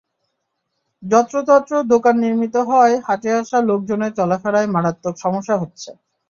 [1.03, 5.89] যত্রতত্র দোকান নির্মিত হওয়ায় হাটে আসা লোকজনের চলাফেরায় মারাত্মক সমস্যা হচ্ছে।